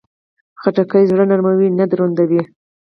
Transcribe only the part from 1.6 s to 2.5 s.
نه دروندوي.